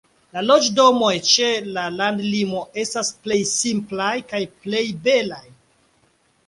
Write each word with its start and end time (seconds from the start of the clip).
La 0.35 0.41
loĝdomoj 0.45 1.11
ĉe 1.31 1.49
landlimo 1.75 2.63
estas 2.85 3.13
plej 3.27 3.41
simplaj 3.53 4.13
kaj 4.35 4.43
plej 4.67 4.85
belaj. 5.09 5.45